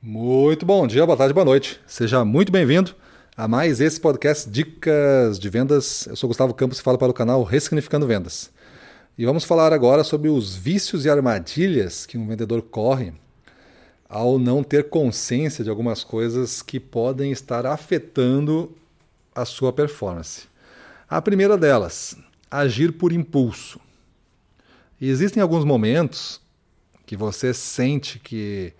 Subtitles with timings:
[0.00, 1.80] Muito bom dia, boa tarde, boa noite.
[1.84, 2.94] Seja muito bem-vindo
[3.36, 6.06] a mais esse podcast Dicas de Vendas.
[6.06, 8.52] Eu sou Gustavo Campos e falo para o canal Ressignificando Vendas.
[9.18, 13.12] E vamos falar agora sobre os vícios e armadilhas que um vendedor corre
[14.08, 18.70] ao não ter consciência de algumas coisas que podem estar afetando
[19.34, 20.46] a sua performance.
[21.10, 22.16] A primeira delas,
[22.48, 23.80] agir por impulso.
[25.00, 26.40] E existem alguns momentos
[27.04, 28.72] que você sente que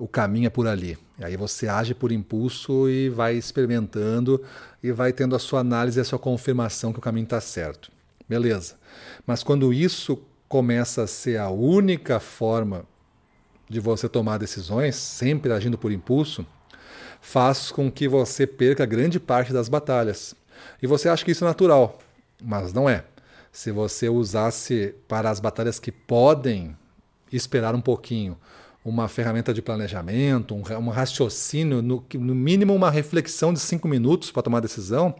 [0.00, 0.96] o caminho é por ali.
[1.20, 4.42] Aí você age por impulso e vai experimentando
[4.82, 7.92] e vai tendo a sua análise e a sua confirmação que o caminho está certo.
[8.26, 8.76] Beleza.
[9.26, 10.18] Mas quando isso
[10.48, 12.86] começa a ser a única forma
[13.68, 16.46] de você tomar decisões, sempre agindo por impulso,
[17.20, 20.34] faz com que você perca grande parte das batalhas.
[20.82, 21.98] E você acha que isso é natural,
[22.42, 23.04] mas não é.
[23.52, 26.74] Se você usasse para as batalhas que podem
[27.30, 28.38] esperar um pouquinho,
[28.84, 34.30] uma ferramenta de planejamento, um, um raciocínio, no, no, mínimo uma reflexão de cinco minutos
[34.30, 35.14] para tomar decisão,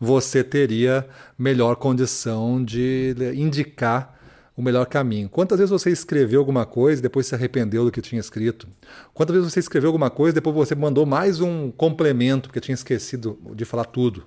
[0.00, 4.18] você teria melhor condição de indicar
[4.56, 5.28] o melhor caminho.
[5.28, 8.68] Quantas vezes você escreveu alguma coisa e depois se arrependeu do que tinha escrito?
[9.14, 12.74] Quantas vezes você escreveu alguma coisa e depois você mandou mais um complemento porque tinha
[12.74, 14.24] esquecido de falar tudo?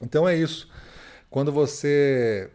[0.00, 0.68] Então é isso.
[1.28, 2.50] Quando você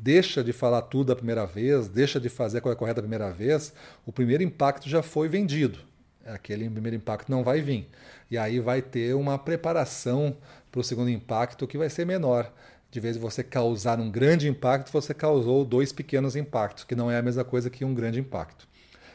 [0.00, 3.30] deixa de falar tudo a primeira vez, deixa de fazer a coisa correta a primeira
[3.30, 3.72] vez,
[4.06, 5.78] o primeiro impacto já foi vendido.
[6.24, 7.88] Aquele primeiro impacto não vai vir.
[8.30, 10.36] E aí vai ter uma preparação
[10.70, 12.52] para o segundo impacto que vai ser menor.
[12.90, 17.10] De vez em você causar um grande impacto, você causou dois pequenos impactos, que não
[17.10, 18.68] é a mesma coisa que um grande impacto.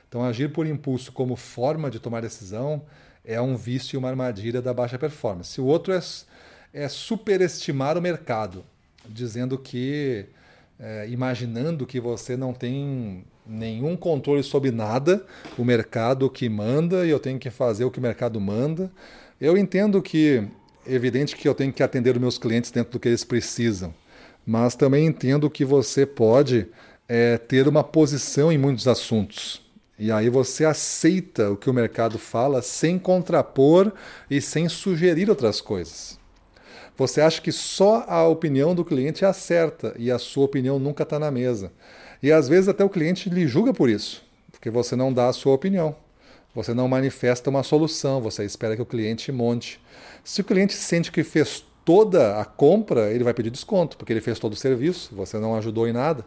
[0.08, 2.84] Então, agir por impulso como forma de tomar decisão
[3.24, 5.60] é um vício e uma armadilha da baixa performance.
[5.60, 6.00] O outro é,
[6.74, 8.64] é superestimar o mercado,
[9.08, 10.26] dizendo que
[10.80, 15.26] é, imaginando que você não tem nenhum controle sobre nada,
[15.58, 18.92] o mercado que manda e eu tenho que fazer o que o mercado manda.
[19.40, 20.48] Eu entendo que
[20.86, 23.94] é evidente que eu tenho que atender os meus clientes dentro do que eles precisam,
[24.46, 26.68] mas também entendo que você pode
[27.08, 29.62] é, ter uma posição em muitos assuntos.
[29.98, 33.94] E aí você aceita o que o mercado fala sem contrapor
[34.30, 36.20] e sem sugerir outras coisas.
[36.98, 40.80] Você acha que só a opinião do cliente é a certa e a sua opinião
[40.80, 41.72] nunca está na mesa.
[42.24, 45.34] E às vezes até o cliente lhe julga por isso, porque você não dá a
[45.34, 45.96] sua opinião.
[46.56, 49.80] Você não manifesta uma solução, você espera que o cliente monte.
[50.24, 54.22] Se o cliente sente que fez toda a compra, ele vai pedir desconto, porque ele
[54.22, 56.26] fez todo o serviço, você não ajudou em nada.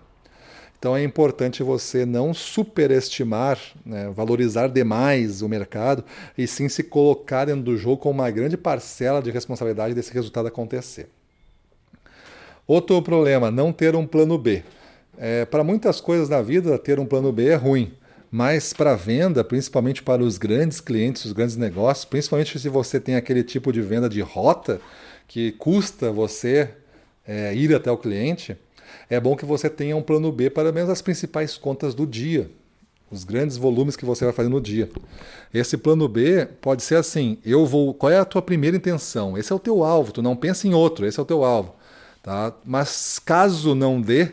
[0.79, 6.05] Então é importante você não superestimar, né, valorizar demais o mercado
[6.37, 10.47] e sim se colocar dentro do jogo com uma grande parcela de responsabilidade desse resultado
[10.47, 11.09] acontecer.
[12.65, 14.63] Outro problema, não ter um plano B.
[15.17, 17.93] É, para muitas coisas na vida, ter um plano B é ruim,
[18.31, 23.17] mas para venda, principalmente para os grandes clientes, os grandes negócios, principalmente se você tem
[23.17, 24.81] aquele tipo de venda de rota
[25.27, 26.71] que custa você
[27.27, 28.57] é, ir até o cliente,
[29.09, 32.51] é bom que você tenha um plano B para menos as principais contas do dia,
[33.11, 34.89] os grandes volumes que você vai fazer no dia.
[35.53, 37.95] Esse plano B pode ser assim: eu vou.
[37.95, 39.37] Qual é a tua primeira intenção?
[39.37, 40.13] Esse é o teu alvo.
[40.13, 41.07] Tu não pensa em outro.
[41.07, 41.75] Esse é o teu alvo,
[42.23, 42.53] tá?
[42.65, 44.33] Mas caso não dê,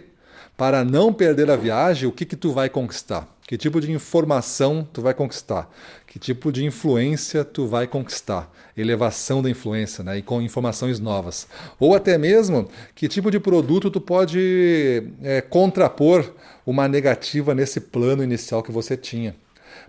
[0.57, 3.34] para não perder a viagem, o que que tu vai conquistar?
[3.47, 5.71] Que tipo de informação tu vai conquistar?
[6.07, 8.51] Que tipo de influência tu vai conquistar?
[8.75, 10.17] Elevação da influência, né?
[10.17, 11.47] E com informações novas.
[11.79, 16.33] Ou até mesmo, que tipo de produto tu pode é, contrapor
[16.65, 19.35] uma negativa nesse plano inicial que você tinha.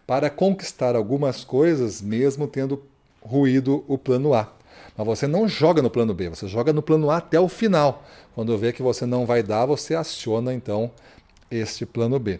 [0.06, 2.82] Para conquistar algumas coisas, mesmo tendo
[3.22, 4.52] ruído o plano A.
[4.94, 8.04] Mas você não joga no plano B, você joga no plano A até o final.
[8.34, 10.90] Quando vê que você não vai dar, você aciona então
[11.50, 12.38] este plano B.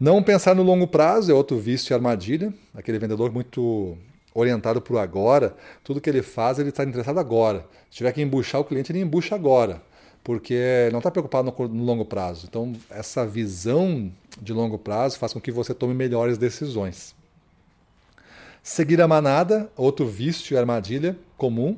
[0.00, 2.54] Não pensar no longo prazo é outro vício e armadilha.
[2.74, 3.98] Aquele vendedor muito
[4.32, 7.66] orientado para o agora, tudo que ele faz, ele está interessado agora.
[7.90, 9.82] Se tiver que embuchar o cliente, ele embucha agora,
[10.24, 12.46] porque não está preocupado no, no, longo prazo.
[12.48, 17.14] Então, essa visão de longo prazo faz com que você tome melhores decisões.
[18.62, 21.76] Seguir a manada, outro vício e armadilha comum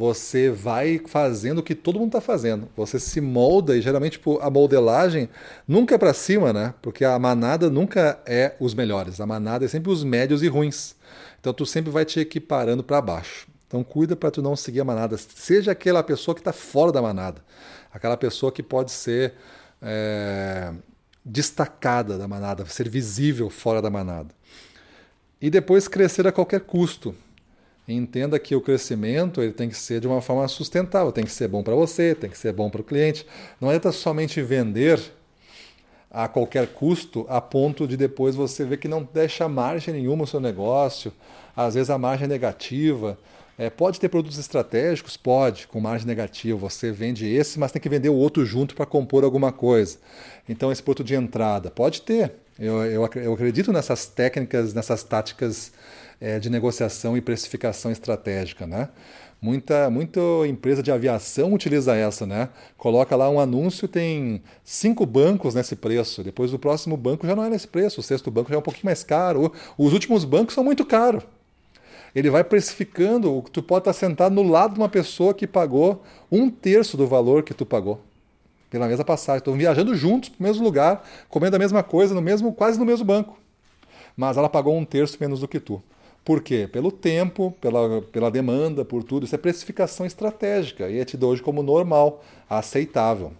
[0.00, 2.66] você vai fazendo o que todo mundo está fazendo.
[2.74, 5.28] Você se molda e geralmente tipo, a modelagem
[5.68, 6.72] nunca é para cima, né?
[6.80, 9.20] Porque a manada nunca é os melhores.
[9.20, 10.96] A manada é sempre os médios e ruins.
[11.38, 13.46] Então tu sempre vai te equiparando para baixo.
[13.66, 15.18] Então cuida para tu não seguir a manada.
[15.18, 17.44] Seja aquela pessoa que está fora da manada,
[17.92, 19.34] aquela pessoa que pode ser
[19.82, 20.72] é,
[21.22, 24.34] destacada da manada, ser visível fora da manada.
[25.42, 27.14] E depois crescer a qualquer custo
[27.94, 31.48] entenda que o crescimento ele tem que ser de uma forma sustentável, tem que ser
[31.48, 33.26] bom para você, tem que ser bom para o cliente.
[33.60, 35.00] Não adianta somente vender
[36.10, 40.26] a qualquer custo, a ponto de depois você ver que não deixa margem nenhuma o
[40.26, 41.12] seu negócio,
[41.56, 43.18] às vezes a margem é negativa.
[43.56, 45.18] É, pode ter produtos estratégicos?
[45.18, 46.58] Pode, com margem negativa.
[46.58, 49.98] Você vende esse, mas tem que vender o outro junto para compor alguma coisa.
[50.48, 52.32] Então, esse produto de entrada pode ter.
[52.58, 55.72] Eu, eu, eu acredito nessas técnicas, nessas táticas
[56.20, 58.66] é, de negociação e precificação estratégica.
[58.66, 58.88] Né?
[59.40, 62.50] Muita, muita empresa de aviação utiliza essa, né?
[62.76, 66.22] Coloca lá um anúncio, tem cinco bancos nesse preço.
[66.22, 68.62] Depois o próximo banco já não é nesse preço, o sexto banco já é um
[68.62, 69.50] pouquinho mais caro.
[69.78, 71.24] Os últimos bancos são muito caros.
[72.14, 76.50] Ele vai precificando, tu pode estar sentado no lado de uma pessoa que pagou um
[76.50, 78.00] terço do valor que tu pagou
[78.68, 79.38] pela mesma passagem.
[79.38, 82.84] Estão viajando juntos para o mesmo lugar, comendo a mesma coisa, no mesmo, quase no
[82.84, 83.38] mesmo banco.
[84.16, 85.82] Mas ela pagou um terço menos do que tu.
[86.24, 86.68] Por quê?
[86.70, 89.24] Pelo tempo, pela, pela demanda, por tudo.
[89.24, 93.32] Isso é precificação estratégica e é tido hoje como normal, aceitável.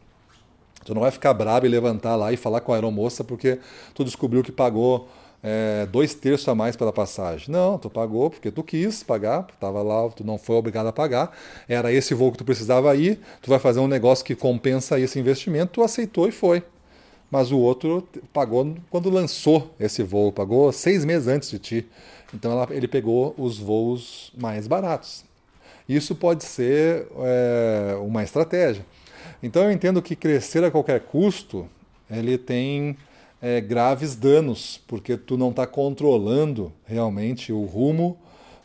[0.84, 3.58] Tu não vai ficar brabo e levantar lá e falar com a aeromoça porque
[3.94, 5.08] tu descobriu que pagou
[5.42, 7.50] é, dois terços a mais pela passagem.
[7.50, 11.36] Não, tu pagou porque tu quis pagar, estava lá, tu não foi obrigado a pagar.
[11.68, 15.18] Era esse voo que tu precisava ir, tu vai fazer um negócio que compensa esse
[15.18, 16.62] investimento, tu aceitou e foi.
[17.30, 21.86] Mas o outro pagou quando lançou esse voo, pagou seis meses antes de ti.
[22.34, 25.24] Então ela, ele pegou os voos mais baratos.
[25.88, 28.84] Isso pode ser é, uma estratégia.
[29.42, 31.68] Então eu entendo que crescer a qualquer custo
[32.10, 32.96] ele tem
[33.40, 38.18] é, graves danos, porque tu não está controlando realmente o rumo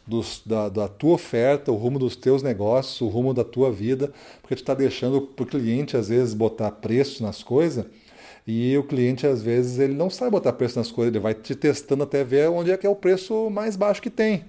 [0.05, 4.11] dos, da, da, tua oferta, o rumo dos teus negócios, o rumo da tua vida,
[4.41, 7.85] porque tu está deixando para o cliente às vezes botar preço nas coisas
[8.47, 11.55] e o cliente, às vezes, ele não sabe botar preço nas coisas, ele vai te
[11.55, 14.45] testando até ver onde é que é o preço mais baixo que tem.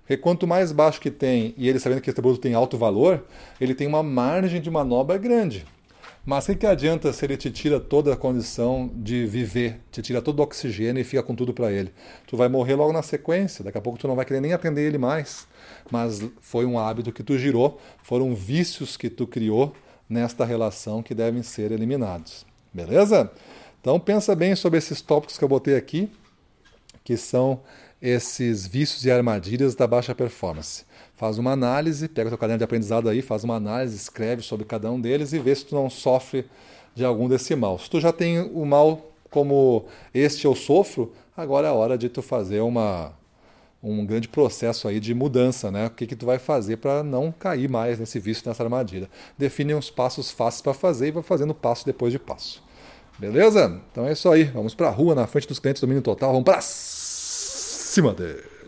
[0.00, 3.24] Porque quanto mais baixo que tem, e ele sabendo que esse produto tem alto valor,
[3.60, 5.66] ele tem uma margem de manobra grande.
[6.24, 10.02] Mas o que, que adianta se ele te tira toda a condição de viver, te
[10.02, 11.92] tira todo o oxigênio e fica com tudo para ele?
[12.26, 14.82] Tu vai morrer logo na sequência, daqui a pouco tu não vai querer nem atender
[14.82, 15.48] ele mais.
[15.90, 19.72] Mas foi um hábito que tu girou, foram vícios que tu criou
[20.08, 22.49] nesta relação que devem ser eliminados.
[22.72, 23.30] Beleza?
[23.80, 26.10] Então pensa bem sobre esses tópicos que eu botei aqui,
[27.02, 27.60] que são
[28.00, 30.84] esses vícios e armadilhas da baixa performance.
[31.14, 34.64] Faz uma análise, pega o teu caderno de aprendizado aí, faz uma análise, escreve sobre
[34.64, 36.46] cada um deles e vê se tu não sofre
[36.94, 37.78] de algum desse mal.
[37.78, 39.84] Se tu já tem o mal como
[40.14, 43.12] este eu sofro, agora é a hora de tu fazer uma
[43.82, 45.86] um grande processo aí de mudança, né?
[45.86, 49.08] O que, que tu vai fazer para não cair mais nesse vício, nessa armadilha.
[49.38, 52.62] Define uns passos fáceis para fazer e vai fazendo passo depois de passo.
[53.18, 53.80] Beleza?
[53.90, 54.44] Então é isso aí.
[54.44, 56.30] Vamos para a rua, na frente dos clientes do Mínimo Total.
[56.30, 58.59] Vamos para cima deles.